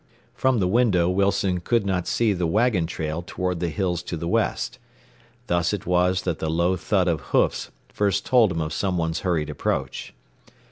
[0.33, 4.27] From the window Wilson could not see the wagon trail toward the hills to the
[4.27, 4.79] west.
[5.45, 9.51] Thus was it that the low thud of hoofs first told him of someone's hurried
[9.51, 10.15] approach.